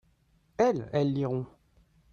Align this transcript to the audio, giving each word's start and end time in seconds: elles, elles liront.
elles, 0.57 0.89
elles 0.93 1.13
liront. 1.13 1.45